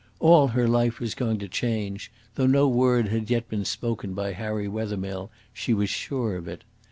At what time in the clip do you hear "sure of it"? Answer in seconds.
5.91-6.63